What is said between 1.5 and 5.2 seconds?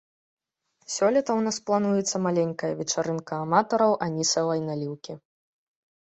плануецца маленькая вечарынка аматараў анісавай наліўкі.